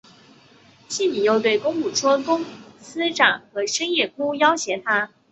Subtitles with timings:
[0.87, 2.43] 季姒又对公甫说公
[2.79, 5.11] 思展和申夜姑要挟她。